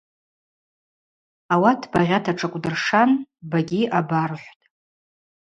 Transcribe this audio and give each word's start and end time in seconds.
Ауат 1.53 1.81
багъьата 1.91 2.31
тшакӏвдыршан 2.35 3.09
багьи 3.51 3.91
абархӏвтӏ. 3.97 4.65